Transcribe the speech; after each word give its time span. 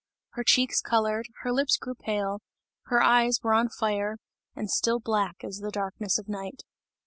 Her 0.31 0.43
cheeks 0.43 0.81
coloured, 0.81 1.27
her 1.43 1.51
lips 1.53 1.77
grew 1.77 1.93
pale, 1.93 2.39
her 2.87 3.03
eyes 3.03 3.37
were 3.43 3.53
on 3.53 3.69
fire, 3.69 4.17
and 4.55 4.67
still 4.67 4.99
black 4.99 5.43
as 5.43 5.59
the 5.59 5.69
darkness 5.69 6.17
of 6.17 6.27
night. 6.27 6.63